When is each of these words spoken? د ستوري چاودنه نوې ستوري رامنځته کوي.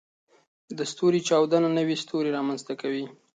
د 0.77 0.79
ستوري 0.91 1.21
چاودنه 1.27 1.67
نوې 1.77 1.95
ستوري 2.03 2.29
رامنځته 2.37 2.73
کوي. 2.81 3.05